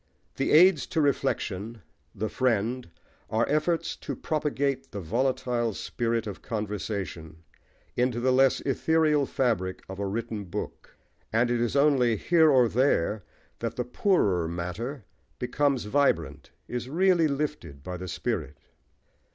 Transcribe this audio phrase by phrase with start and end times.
[0.37, 1.83] The Aids to Reflection,
[2.15, 2.89] The Friend,
[3.29, 7.43] are efforts to propagate the volatile spirit of conversation
[7.95, 10.97] into the less ethereal fabric of a written book;
[11.31, 13.21] and it is only here or there
[13.59, 15.05] that the poorer matter
[15.37, 18.57] becomes vibrant, is really lifted by the spirit.